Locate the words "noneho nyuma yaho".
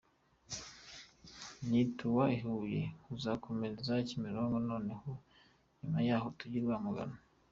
4.69-6.27